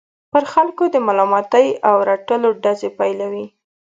پر 0.31 0.43
خلکو 0.53 0.83
د 0.93 0.95
ملامتۍ 1.07 1.67
او 1.89 1.95
رټلو 2.09 2.49
ډزې 2.63 2.89
پيلوي. 2.99 3.45